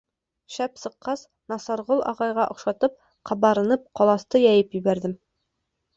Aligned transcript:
Шәп 0.53 0.79
сыҡҡас, 0.83 1.23
Насырғол 1.53 2.01
ағайға 2.13 2.47
оҡшатып, 2.55 2.97
ҡабарынып, 3.33 3.87
ҡоласты 4.01 4.43
йәйеп 4.45 4.79
ебәрҙем: 4.79 5.19